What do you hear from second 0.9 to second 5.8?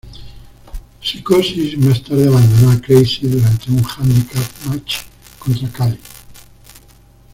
Psicosis más tarde abandonó a Crazy durante un handicap match contra